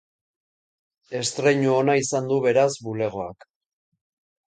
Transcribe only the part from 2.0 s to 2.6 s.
izan du,